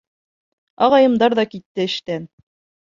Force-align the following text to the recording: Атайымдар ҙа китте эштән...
Атайымдар 0.87 1.39
ҙа 1.41 1.47
китте 1.55 1.89
эштән... 1.91 2.29